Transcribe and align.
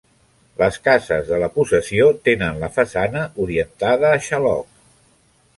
Les 0.61 0.79
cases 0.87 1.27
de 1.33 1.39
la 1.43 1.49
possessió 1.57 2.09
tenen 2.29 2.59
la 2.65 2.71
façana 2.81 3.23
orientada 3.47 4.13
a 4.15 4.27
xaloc. 4.31 4.85